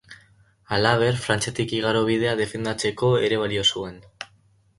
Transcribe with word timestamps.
Halaber, 0.77 1.19
Frantziatik 1.25 1.75
igarobidea 1.81 2.33
defendatzeko 2.41 3.11
ere 3.27 3.39
balio 3.45 3.69
zuen. 3.75 4.03